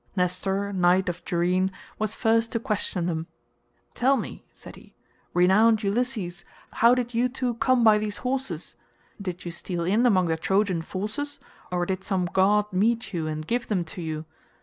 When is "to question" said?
2.53-3.05